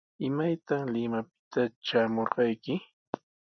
¿Imaytaq 0.27 0.81
Limapita 0.93 1.61
shamurqayki? 1.85 2.73